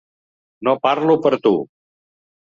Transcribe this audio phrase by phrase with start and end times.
[0.67, 1.51] No parlo per tu!